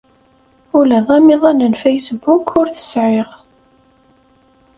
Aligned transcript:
Ula 0.77 0.99
d 1.05 1.07
amiḍan 1.17 1.59
n 1.71 1.79
Facebook 1.83 2.47
ur 2.59 2.67
t-sɛiɣ. 2.75 3.29